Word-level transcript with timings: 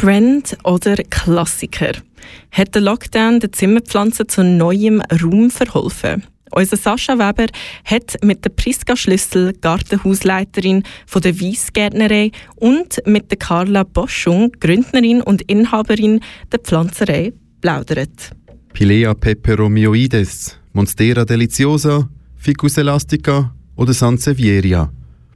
Trend 0.00 0.56
oder 0.64 0.96
Klassiker? 1.10 1.92
Hat 2.52 2.74
der 2.74 2.80
Lockdown 2.80 3.38
der 3.38 3.52
Zimmerpflanzen 3.52 4.30
zu 4.30 4.42
neuem 4.42 5.02
Raum 5.02 5.50
verholfen? 5.50 6.24
Unser 6.52 6.78
Sascha 6.78 7.18
Weber 7.18 7.48
hat 7.84 8.16
mit 8.24 8.42
der 8.42 8.48
Priska 8.48 8.96
Schlüssel, 8.96 9.52
Gartenhausleiterin 9.60 10.84
von 11.06 11.20
der 11.20 11.38
Weissgärtnerei 11.38 12.30
und 12.56 13.02
mit 13.04 13.30
der 13.30 13.36
Carla 13.36 13.82
Boschung, 13.82 14.52
Gründnerin 14.58 15.20
und 15.20 15.42
Inhaberin 15.42 16.20
der 16.50 16.60
Pflanzerei, 16.60 17.34
plaudert. 17.60 18.30
Pilea 18.72 19.12
peperomioides, 19.12 20.58
Monstera 20.72 21.26
deliciosa, 21.26 22.08
Ficus 22.36 22.78
elastica 22.78 23.54
oder 23.76 23.92
Sansevieria. 23.92 24.90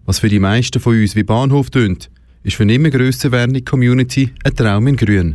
Was 0.07 0.21
für 0.21 0.31
die 0.31 0.39
meisten 0.39 0.81
von 0.81 0.99
uns 0.99 1.15
wie 1.17 1.23
Bahnhof 1.23 1.69
tönt, 1.69 2.09
ist 2.45 2.57
für 2.57 2.63
eine 2.63 2.75
immer 2.75 2.91
grösser 2.91 3.33
werdende 3.33 3.63
Community 3.63 4.33
ein 4.45 4.55
Traum 4.55 4.87
in 4.87 4.97
Grün. 4.97 5.35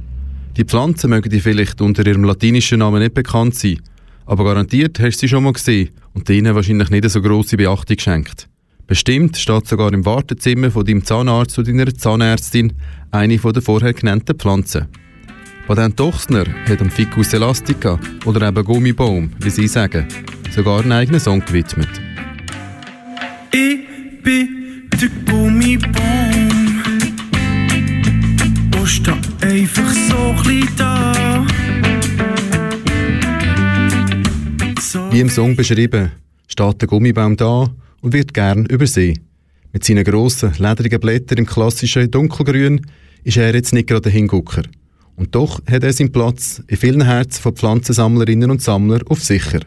Die 0.55 0.64
Pflanzen 0.64 1.09
mögen 1.09 1.30
dir 1.30 1.41
vielleicht 1.41 1.82
unter 1.82 2.05
ihrem 2.05 2.23
latinischen 2.23 2.80
Namen 2.80 3.02
nicht 3.02 3.16
bekannt 3.16 3.55
sein, 3.55 3.82
aber 4.26 4.45
garantiert 4.45 4.99
hast 4.99 5.18
du 5.18 5.22
sie 5.22 5.27
schon 5.27 5.44
mal 5.44 5.54
gesehen 5.54 5.90
und 6.13 6.30
ihnen 6.30 6.54
wahrscheinlich 6.54 6.91
nicht 6.91 7.09
so 7.09 7.22
grosse 7.22 7.58
Beachtung 7.58 7.98
geschenkt. 7.98 8.48
Bestimmt 8.85 9.38
steht 9.38 9.68
sogar 9.68 9.91
im 9.91 10.05
Wartezimmer 10.05 10.72
von 10.72 10.85
deinem 10.85 11.04
Zahnarzt 11.04 11.58
oder 11.58 11.72
deiner 11.72 11.94
Zahnärztin 11.94 12.73
eine 13.12 13.40
von 13.40 13.54
den 13.54 13.63
vorher 13.63 13.94
genannten 13.94 14.38
Pflanzen. 14.38 14.88
Patent 15.68 15.99
Dochsner 15.99 16.46
hat 16.68 16.80
dem 16.80 16.90
Ficus 16.90 17.34
elastica 17.34 17.99
oder 18.26 18.48
eben 18.48 18.63
Gummibaum, 18.63 19.32
wie 19.40 19.49
sie 19.52 19.68
sagen, 19.68 20.07
sogar 20.52 20.82
einen 20.82 20.91
eigenen 20.91 21.20
Song 21.20 21.41
gewidmet. 21.46 22.09
Stehe 28.99 29.17
einfach 29.41 29.94
so 29.94 30.35
klein 30.44 30.67
da. 30.77 31.45
Wie 35.12 35.20
im 35.20 35.29
Song 35.29 35.55
beschrieben, 35.55 36.12
steht 36.48 36.82
der 36.82 36.87
Gummibaum 36.87 37.37
da 37.37 37.70
und 38.01 38.13
wird 38.13 38.34
gern 38.34 38.65
übersehen. 38.65 39.20
Mit 39.71 39.84
seinen 39.84 40.04
grossen, 40.04 40.54
ledrigen 40.57 40.99
Blättern 40.99 41.40
im 41.40 41.46
klassischen 41.46 42.09
Dunkelgrün 42.09 42.82
ist 43.24 43.37
er 43.37 43.54
jetzt 43.54 43.74
nicht 43.74 43.87
gerade 43.87 44.09
ein 44.09 44.13
Hingucker. 44.13 44.63
Und 45.15 45.35
doch 45.35 45.62
hat 45.70 45.84
er 45.84 45.93
seinen 45.93 46.12
Platz 46.12 46.62
in 46.68 46.77
vielen 46.77 47.04
Herzen 47.04 47.41
von 47.41 47.55
Pflanzensammlerinnen 47.55 48.49
und 48.49 48.62
Sammlern 48.62 49.04
auf 49.07 49.24
sicher. 49.24 49.59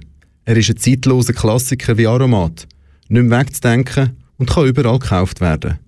Er 0.45 0.57
ist 0.57 0.71
ein 0.71 0.77
zeitloser 0.77 1.35
Klassiker 1.35 1.97
wie 1.99 2.07
Aromat, 2.07 2.67
nicht 3.09 3.23
mehr 3.23 3.41
wegzudenken 3.41 4.17
und 4.39 4.51
kann 4.51 4.67
überall 4.67 4.99
gekauft 4.99 5.41
werden. 5.41 5.79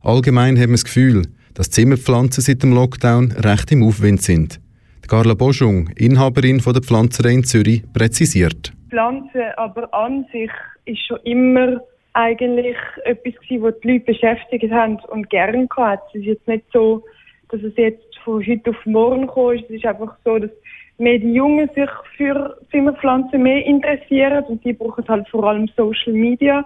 Allgemein 0.00 0.56
haben 0.56 0.70
wir 0.70 0.74
das 0.74 0.84
Gefühl, 0.84 1.22
dass 1.54 1.70
Zimmerpflanzen 1.70 2.42
seit 2.42 2.62
dem 2.62 2.72
Lockdown 2.72 3.32
recht 3.32 3.70
im 3.72 3.82
Aufwind 3.82 4.22
sind. 4.22 4.60
Carla 5.08 5.34
Boschung, 5.34 5.88
Inhaberin 5.96 6.60
von 6.60 6.72
der 6.72 6.82
Pflanzerei 6.82 7.32
in 7.32 7.44
Zürich, 7.44 7.82
präzisiert. 7.92 8.72
Pflanzen 8.90 9.42
aber 9.56 9.92
an 9.94 10.26
sich 10.32 10.50
ist 10.86 11.06
schon 11.06 11.18
immer 11.24 11.80
eigentlich 12.14 12.76
etwas 13.04 13.34
gewesen, 13.42 13.62
was 13.62 13.80
die 13.80 13.92
Leute 13.92 14.04
beschäftigt 14.04 14.72
haben 14.72 14.98
und 15.08 15.28
gern 15.30 15.68
gehabt. 15.68 16.08
Es 16.14 16.20
ist 16.20 16.26
jetzt 16.26 16.48
nicht 16.48 16.64
so, 16.72 17.04
dass 17.50 17.62
es 17.62 17.76
jetzt 17.76 18.18
von 18.24 18.44
heute 18.46 18.70
auf 18.70 18.86
morgen 18.86 19.26
kommt. 19.26 19.64
Es 19.64 19.70
ist 19.70 19.84
einfach 19.84 20.16
so, 20.24 20.38
dass 20.38 20.50
mehr 20.98 21.18
die 21.18 21.32
Jungen 21.32 21.68
sich 21.74 21.90
für 22.16 22.56
Zimmerpflanzen 22.70 23.42
mehr 23.42 23.64
interessieren 23.66 24.44
und 24.44 24.64
die 24.64 24.72
brauchen 24.72 25.06
halt 25.08 25.28
vor 25.28 25.44
allem 25.44 25.68
Social 25.76 26.12
Media 26.12 26.64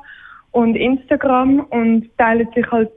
und 0.52 0.76
Instagram 0.76 1.60
und 1.70 2.10
teilen 2.18 2.48
sich 2.54 2.70
halt 2.70 2.90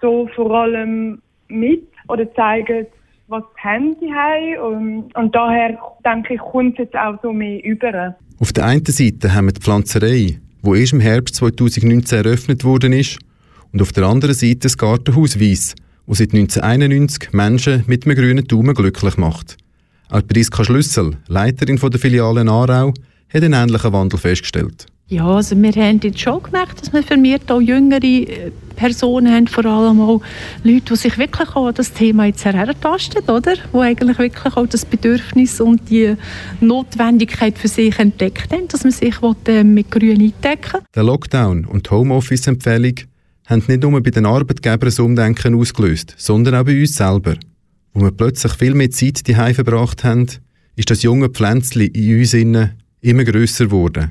so 0.00 0.28
vor 0.34 0.50
allem 0.52 1.20
mit 1.48 1.86
oder 2.08 2.32
zeigen, 2.34 2.86
was 3.28 3.42
die 3.56 3.68
Handy 3.68 4.08
haben 4.08 4.58
und, 4.58 5.16
und 5.16 5.34
daher 5.34 5.78
denke 6.04 6.34
ich, 6.34 6.40
kommt 6.40 6.74
es 6.74 6.84
jetzt 6.84 6.96
auch 6.96 7.20
so 7.22 7.32
mehr 7.32 7.62
über. 7.64 8.16
Auf 8.38 8.52
der 8.52 8.66
einen 8.66 8.84
Seite 8.84 9.34
haben 9.34 9.46
wir 9.46 9.52
die 9.52 9.60
Pflanzerei, 9.60 10.38
die 10.62 10.80
erst 10.80 10.92
im 10.92 11.00
Herbst 11.00 11.36
2019 11.36 12.24
eröffnet 12.24 12.64
worden 12.64 12.92
ist, 12.92 13.18
und 13.72 13.82
auf 13.82 13.92
der 13.92 14.04
anderen 14.04 14.34
Seite 14.34 14.60
das 14.60 14.78
Gartenhaus 14.78 15.40
Weiss, 15.40 15.74
wo 16.06 16.14
seit 16.14 16.32
1991 16.32 17.32
Menschen 17.32 17.84
mit 17.86 18.06
einem 18.06 18.16
grünen 18.16 18.46
Daumen 18.46 18.74
glücklich 18.74 19.16
macht. 19.16 19.56
Auch 20.08 20.26
Priska 20.26 20.64
Schlüssel, 20.64 21.16
Leiterin 21.26 21.76
der 21.76 22.00
Filiale 22.00 22.48
Aarau, 22.48 22.94
hat 23.28 23.42
einen 23.42 23.54
ähnlichen 23.54 23.92
Wandel 23.92 24.18
festgestellt. 24.18 24.86
Ja, 25.08 25.24
also 25.24 25.56
wir 25.56 25.70
haben 25.70 26.00
jetzt 26.02 26.18
schon 26.18 26.42
gemerkt, 26.42 26.82
dass 26.82 26.92
wir 26.92 27.00
vermehrt 27.00 27.48
auch 27.52 27.60
jüngere 27.60 28.02
äh, 28.02 28.50
Personen 28.74 29.32
haben, 29.32 29.46
vor 29.46 29.64
allem 29.64 30.00
auch 30.00 30.20
Leute, 30.64 30.80
die 30.80 30.96
sich 30.96 31.16
wirklich 31.16 31.48
auch 31.50 31.68
an 31.68 31.74
das 31.74 31.92
Thema 31.92 32.26
jetzt 32.26 32.44
herentasten, 32.44 33.22
oder? 33.28 33.54
Die 33.54 33.78
eigentlich 33.78 34.18
wirklich 34.18 34.56
auch 34.56 34.66
das 34.66 34.84
Bedürfnis 34.84 35.60
und 35.60 35.88
die 35.90 36.16
Notwendigkeit 36.60 37.56
für 37.56 37.68
sich 37.68 37.96
entdeckt 38.00 38.52
haben, 38.52 38.66
dass 38.66 38.82
man 38.82 38.90
sich 38.90 39.14
äh, 39.46 39.62
mit 39.62 39.92
Grün 39.92 40.20
eindecken 40.20 40.80
Der 40.92 41.04
Lockdown 41.04 41.66
und 41.66 41.86
die 41.86 41.90
Homeoffice-Empfehlung 41.90 42.94
haben 43.46 43.62
nicht 43.68 43.82
nur 43.84 44.02
bei 44.02 44.10
den 44.10 44.26
Arbeitgebern 44.26 44.88
das 44.88 44.98
Umdenken 44.98 45.54
ausgelöst, 45.54 46.16
sondern 46.16 46.56
auch 46.56 46.64
bei 46.64 46.80
uns 46.80 46.96
selber. 46.96 47.36
Wo 47.94 48.00
wir 48.00 48.10
plötzlich 48.10 48.54
viel 48.54 48.74
mehr 48.74 48.90
Zeit 48.90 49.28
daheim 49.28 49.54
verbracht 49.54 50.02
haben, 50.02 50.26
ist 50.74 50.90
das 50.90 51.04
junge 51.04 51.28
Pflänzchen 51.28 51.82
in 51.82 52.18
uns 52.18 52.34
immer 52.34 53.22
grösser 53.22 53.66
geworden. 53.66 54.10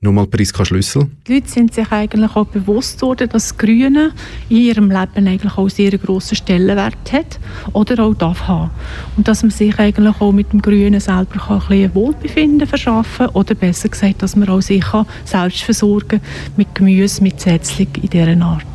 Nochmal 0.00 0.26
Priska 0.26 0.64
Schlüssel. 0.64 1.08
Die 1.26 1.34
Leute 1.34 1.48
sind 1.48 1.72
sich 1.72 1.90
eigentlich 1.90 2.36
auch 2.36 2.46
bewusst 2.46 3.00
worden, 3.00 3.28
dass 3.30 3.48
das 3.48 3.56
Grüne 3.56 4.12
in 4.50 4.58
ihrem 4.58 4.90
Leben 4.90 5.26
eigentlich 5.26 5.56
auch 5.56 5.70
sehr 5.70 5.96
grossen 5.96 6.36
Stellenwert 6.36 7.12
hat 7.12 7.40
oder 7.72 8.04
auch 8.04 8.14
darf 8.14 8.46
haben. 8.46 8.70
Und 9.16 9.26
dass 9.26 9.42
man 9.42 9.50
sich 9.50 9.78
eigentlich 9.78 10.20
auch 10.20 10.32
mit 10.32 10.52
dem 10.52 10.60
Grünen 10.60 11.00
selber 11.00 11.38
kann 11.38 11.62
ein 11.62 11.68
bisschen 11.68 11.94
Wohlbefinden 11.94 12.68
verschaffen 12.68 13.28
oder 13.28 13.54
besser 13.54 13.88
gesagt, 13.88 14.22
dass 14.22 14.36
man 14.36 14.50
auch 14.50 14.60
sich 14.60 14.84
selbst 15.24 15.62
versorgen 15.62 16.20
mit 16.58 16.74
Gemüse, 16.74 17.22
mit 17.22 17.40
Setzling 17.40 17.88
in 18.02 18.10
dieser 18.10 18.40
Art. 18.42 18.66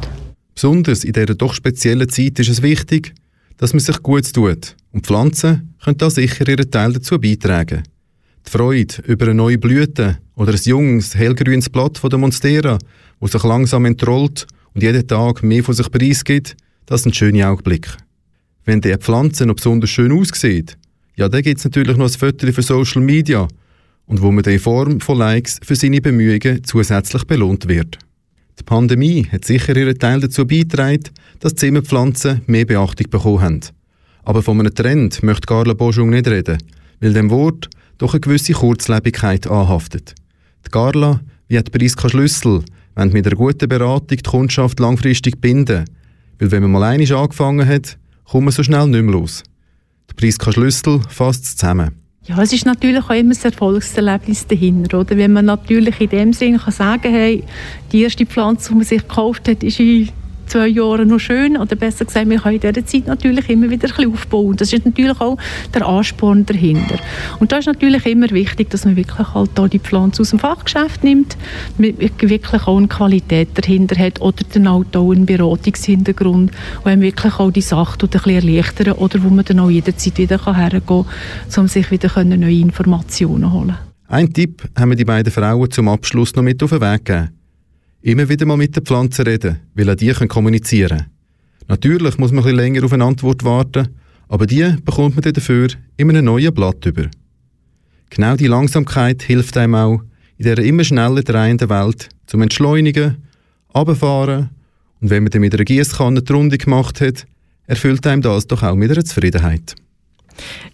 Besonders 0.56 1.04
in 1.04 1.14
dieser 1.14 1.36
doch 1.36 1.54
speziellen 1.54 2.10
Zeit 2.10 2.40
ist 2.40 2.50
es 2.50 2.62
wichtig, 2.64 3.14
dass 3.58 3.74
man 3.74 3.80
sich 3.80 4.02
gut 4.02 4.34
tut. 4.34 4.76
Und 4.92 5.06
Pflanzen 5.06 5.76
können 5.84 5.98
da 5.98 6.10
sicher 6.10 6.48
ihren 6.48 6.70
Teil 6.70 6.94
dazu 6.94 7.20
beitragen. 7.20 7.84
Die 8.46 8.50
Freude 8.50 8.96
über 9.06 9.26
eine 9.26 9.36
neue 9.36 9.60
Blüte 9.60 10.18
oder 10.42 10.54
ein 10.54 10.60
junges, 10.64 11.14
hellgrünes 11.14 11.70
Blatt 11.70 12.00
von 12.00 12.10
der 12.10 12.18
Monstera, 12.18 12.80
das 13.20 13.32
sich 13.32 13.44
langsam 13.44 13.86
entrollt 13.86 14.48
und 14.74 14.82
jeden 14.82 15.08
Tag 15.08 15.44
mehr 15.44 15.64
von 15.64 15.76
sich 15.76 15.92
preisgibt, 15.92 16.56
das 16.88 17.04
sind 17.04 17.16
schöne 17.16 17.48
Augenblicke. 17.48 17.92
Wenn 18.66 18.82
die 18.82 18.96
Pflanze 18.98 19.46
noch 19.46 19.54
besonders 19.54 19.92
schön 19.92 20.12
aussieht, 20.12 20.80
ja, 21.16 21.30
dann 21.30 21.44
gibt 21.44 21.60
es 21.60 21.66
natürlich 21.66 21.96
noch 21.96 22.08
ein 22.08 22.18
Foto 22.18 22.52
für 22.52 22.64
Social 22.64 23.04
Media 23.04 23.48
und 24.08 24.24
wo 24.24 24.32
man 24.32 24.44
in 24.46 24.58
Form 24.58 25.00
von 25.00 25.20
Likes 25.20 25.60
für 25.62 25.76
seine 25.76 26.02
Bemühungen 26.02 26.64
zusätzlich 26.64 27.24
belohnt 27.26 27.68
wird. 27.68 28.00
Die 28.58 28.64
Pandemie 28.64 29.28
hat 29.32 29.46
sicher 29.46 29.78
ihren 29.78 30.00
Teil 30.00 30.22
dazu 30.22 30.48
beigetragen, 30.48 31.04
dass 31.40 31.54
Zimmerpflanzen 31.54 32.42
mehr 32.48 32.66
Beachtung 32.66 33.12
bekommen 33.12 33.42
haben. 33.42 33.60
Aber 34.24 34.42
von 34.42 34.60
einem 34.60 34.74
Trend 34.74 35.22
möchte 35.22 35.46
Carla 35.46 35.76
Boschung 35.76 36.10
nicht 36.10 36.28
reden, 36.28 36.58
weil 37.00 37.14
dem 37.14 37.30
Wort 37.30 37.70
doch 38.00 38.16
eine 38.16 38.22
gewisse 38.22 38.54
Kurzlebigkeit 38.54 39.46
anhaftet. 39.46 40.16
Die 40.66 40.70
Carla, 40.70 41.22
wie 41.48 41.58
hat 41.58 41.72
Priska 41.72 42.10
Schlüssel, 42.10 42.64
wollen 42.96 43.14
mit 43.14 43.26
einer 43.26 43.36
guten 43.36 43.70
Beratung 43.70 44.18
die 44.18 44.18
Kundschaft 44.18 44.80
langfristig 44.80 45.40
binden. 45.42 45.86
Weil 46.40 46.52
wenn 46.52 46.64
man 46.64 46.72
mal 46.72 46.84
einmal 46.84 47.12
angefangen 47.14 47.68
hat, 47.68 47.98
kommt 48.26 48.46
man 48.46 48.52
so 48.52 48.64
schnell 48.64 48.88
nicht 48.88 49.04
mehr 49.04 49.14
los. 49.14 49.44
Die 50.10 50.14
Priska 50.14 50.52
Schlüssel 50.52 51.02
fasst 51.10 51.44
es 51.44 51.58
zusammen. 51.58 51.92
Ja, 52.26 52.40
es 52.42 52.54
ist 52.54 52.66
natürlich 52.66 53.04
auch 53.04 53.10
immer 53.10 53.34
ein 53.34 53.44
Erfolgserlebnis 53.44 54.46
dahinter. 54.46 55.00
Oder? 55.00 55.18
Wenn 55.18 55.34
man 55.34 55.46
natürlich 55.46 56.00
in 56.00 56.10
dem 56.10 56.34
Sinne 56.34 56.60
kann 56.60 56.72
sagen 56.72 57.12
hey, 57.12 57.44
die 57.92 58.04
erste 58.04 58.26
Pflanze, 58.26 58.70
die 58.70 58.76
man 58.76 58.84
sich 58.84 59.02
gekauft 59.02 59.48
hat, 59.48 59.64
ist 59.64 59.80
in 59.80 60.10
zwei 60.52 60.68
Jahren 60.68 61.08
noch 61.08 61.20
schön. 61.20 61.58
Oder 61.58 61.76
besser 61.76 62.06
gesagt, 62.06 62.30
wir 62.30 62.40
können 62.40 62.56
in 62.56 62.62
dieser 62.62 62.86
Zeit 62.86 63.08
natürlich 63.08 63.50
immer 63.50 63.70
wieder 63.70 63.88
ein 63.88 63.96
bisschen 63.96 64.14
aufbauen. 64.14 64.58
Das 64.58 64.72
ist 64.74 64.86
natürlich 64.86 65.20
auch 65.20 65.38
der 65.74 65.88
Ansporn 65.88 66.46
dahinter. 66.46 66.98
Und 67.40 67.52
da 67.52 67.58
ist 67.58 67.68
natürlich 67.68 68.06
immer 68.06 68.30
wichtig, 68.30 68.70
dass 68.70 68.86
man 68.86 68.96
wirklich 68.96 69.34
halt 69.34 69.52
da 69.56 69.68
die 69.68 69.80
Pflanze 69.80 70.22
aus 70.22 70.32
dem 70.32 70.40
Fachgeschäft 70.40 71.04
nimmt, 71.04 71.38
wirklich 71.78 72.68
auch 72.68 72.78
eine 72.78 72.88
Qualität 72.88 73.50
dahinter 73.56 73.98
hat 73.98 74.22
oder 74.22 74.44
dann 74.54 74.70
halt 74.70 74.96
auch 74.96 75.12
einen 75.12 75.26
Beratungshintergrund, 75.26 76.52
wo 76.84 76.90
einem 76.90 77.02
wirklich 77.02 77.34
auch 77.40 77.52
die 77.52 77.62
Sache 77.62 77.98
ein 78.02 78.10
bisschen 78.10 78.36
erleichtern 78.36 78.94
oder 78.94 79.24
wo 79.24 79.30
man 79.30 79.46
dann 79.46 79.60
auch 79.60 79.70
jederzeit 79.70 80.18
wieder 80.18 80.44
hergehen 80.46 80.86
kann, 80.86 81.06
um 81.58 81.68
sich 81.68 81.90
wieder 81.92 82.24
neue 82.24 82.60
Informationen 82.60 83.44
zu 83.44 83.52
holen. 83.54 83.76
Ein 84.08 84.34
Tipp 84.34 84.64
haben 84.78 84.90
wir 84.90 84.98
die 84.98 85.06
beiden 85.06 85.32
Frauen 85.32 85.72
zum 85.72 85.88
Abschluss 85.88 86.36
noch 86.36 86.44
mit 86.44 86.62
auf 86.62 86.72
den 86.72 86.82
Weg 86.82 87.06
gegeben. 87.06 87.41
Immer 88.02 88.30
wieder 88.30 88.46
mal 88.46 88.58
mit 88.58 88.76
den 88.76 88.84
Pflanzen 88.84 89.26
reden, 89.26 89.60
weil 89.76 89.90
auch 89.90 89.96
die 89.96 90.12
können 90.12 90.28
kommunizieren 90.28 91.06
Natürlich 91.68 92.18
muss 92.18 92.32
man 92.32 92.40
ein 92.40 92.44
bisschen 92.44 92.58
länger 92.58 92.84
auf 92.84 92.94
eine 92.94 93.06
Antwort 93.06 93.44
warten, 93.44 93.90
aber 94.28 94.46
die 94.46 94.76
bekommt 94.84 95.16
man 95.16 95.34
dafür 95.34 95.70
in 95.98 96.10
einem 96.10 96.26
neuen 96.26 96.54
Blatt 96.54 96.86
über. 96.86 97.10
Genau 98.10 98.36
die 98.36 98.48
Langsamkeit 98.48 99.22
hilft 99.22 99.56
einem 99.56 99.76
auch 99.76 100.02
in 100.38 100.44
dieser 100.44 100.60
immer 100.60 100.84
schneller 100.84 101.22
drehenden 101.22 101.70
Welt 101.70 102.10
zum 102.26 102.42
Entschleunigen, 102.42 103.18
runterfahren 103.74 104.50
und 105.00 105.10
wenn 105.10 105.24
man 105.24 105.32
dann 105.32 105.42
mit 105.42 105.54
einer 105.54 105.64
Gießkanne 105.64 106.24
die 106.24 106.34
Runde 106.34 106.58
gemacht 106.58 107.00
hat, 107.02 107.26
erfüllt 107.68 108.06
einem 108.06 108.22
das 108.22 108.48
doch 108.48 108.64
auch 108.64 108.76
mit 108.76 108.92
einer 108.92 109.06
Zufriedenheit. 109.06 109.76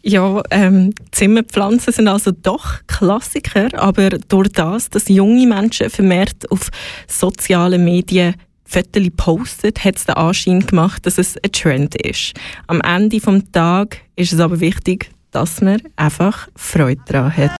Ja, 0.01 0.41
ähm, 0.51 0.93
Zimmerpflanzen 1.11 1.93
sind 1.93 2.07
also 2.07 2.31
doch 2.31 2.79
Klassiker, 2.87 3.67
aber 3.79 4.09
durch 4.09 4.49
das, 4.49 4.89
dass 4.89 5.07
junge 5.07 5.47
Menschen 5.47 5.89
vermehrt 5.89 6.49
auf 6.51 6.69
sozialen 7.07 7.83
Medien 7.83 8.35
Fotos 8.67 9.07
postet, 9.15 9.83
hat 9.83 9.95
es 9.95 10.05
den 10.05 10.15
Anschein 10.15 10.59
gemacht, 10.65 11.05
dass 11.05 11.17
es 11.17 11.37
ein 11.37 11.51
Trend 11.51 11.95
ist. 11.95 12.33
Am 12.67 12.81
Ende 12.81 13.19
des 13.19 13.51
Tages 13.51 13.99
ist 14.15 14.33
es 14.33 14.39
aber 14.39 14.59
wichtig, 14.59 15.09
dass 15.31 15.61
man 15.61 15.81
einfach 15.95 16.49
Freude 16.55 17.01
daran 17.05 17.35
hat. 17.37 17.51